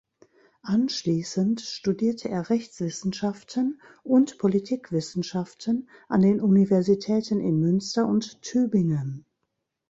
[0.63, 9.27] Anschließend studierte er Rechtswissenschaften und Politikwissenschaften an den Universitäten in Münster und Tübingen.